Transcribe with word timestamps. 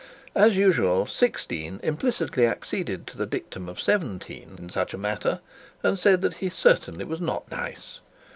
As 0.33 0.57
usual, 0.57 1.05
sixteen 1.05 1.79
implicitly 1.83 2.47
acceded 2.47 3.05
to 3.05 3.17
the 3.17 3.27
dictum 3.27 3.69
of 3.69 3.79
seventeen 3.79 4.55
in 4.57 4.67
such 4.69 4.95
a 4.95 4.97
matter, 4.97 5.41
and 5.83 5.99
said 5.99 6.23
that 6.23 6.37
he 6.37 6.49
certainly 6.49 7.05
was 7.05 7.21
not 7.21 7.51
nice. 7.51 7.99